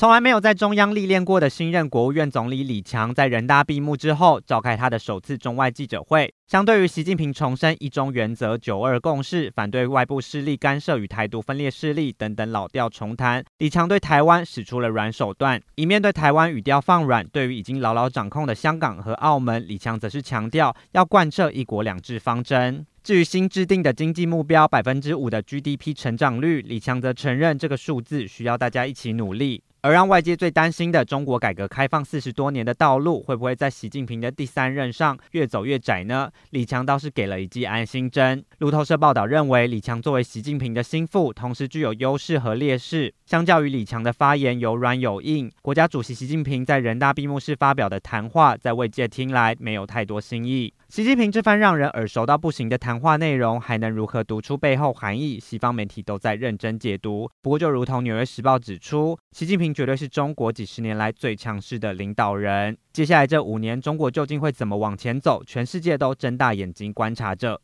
[0.00, 6.32] 从来没有在中央历练过的新任国务院总理李强，在人大闭幕之后召开他的首次中外记者会。
[6.46, 15.60] 相对于习近平重申一中原则、九二共识，反对外部势力干涉与台独分裂势力等等老调重弹，李强对台湾使出了软手段。
[15.74, 22.86] 一面对台湾语调放软，对于已经牢牢掌控的香港和澳门，李强则是强调要贯彻一国两制方针。
[23.04, 29.62] 至于新制定的经济目标百分之五的 GDP 成长率，李强则承认这个数字需要大家一起努力。
[29.82, 36.30] 而让外界最担心的中国改革开放四十多年的道路，会不会在习近平的第三任上越走越窄呢？
[36.50, 38.44] 李强倒是给了一剂安心针。
[38.58, 43.14] 路透社报道认为，李强作为习近平的心腹，同时具有优势和劣势。
[43.24, 50.74] 相较于李强的发言有软有硬，国家主席习近平在人大闭幕式发表的谈话，在外界听来没有太多新意。
[50.90, 55.38] 习近平这番让人耳熟到不行的谈话内容，还能如何读出背后含义？
[55.38, 57.30] 西方媒体都在认真解读。
[57.40, 62.76] 不过，就如同《纽约时报》指出，习近平绝对是中国几十年来最强势的领导人。
[62.92, 65.44] 接下来这五年，中国究竟会怎么往前走？
[65.44, 67.56] 全世界都睁大眼睛观察着。